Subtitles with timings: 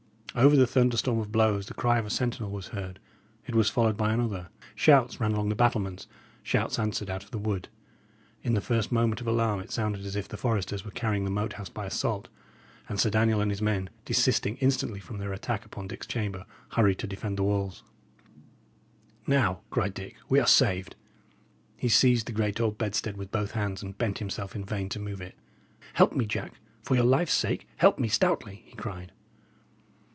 [0.33, 3.01] Over the thunderstorm of blows the cry of a sentinel was heard;
[3.47, 6.07] it was followed by another; shouts ran along the battlements,
[6.41, 7.67] shouts answered out of the wood.
[8.41, 11.29] In the first moment of alarm it sounded as if the foresters were carrying the
[11.29, 12.29] Moat House by assault.
[12.87, 16.99] And Sir Daniel and his men, desisting instantly from their attack upon Dick's chamber, hurried
[16.99, 17.83] to defend the walls.
[19.27, 20.95] "Now," cried Dick, "we are saved."
[21.75, 24.97] He seized the great old bedstead with both hands, and bent himself in vain to
[24.99, 25.35] move it.
[25.95, 26.53] "Help me, Jack.
[26.83, 29.11] For your life's sake, help me stoutly!" he cried.